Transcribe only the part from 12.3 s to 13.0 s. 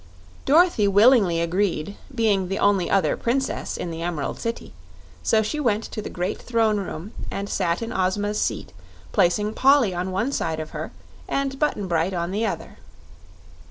the other.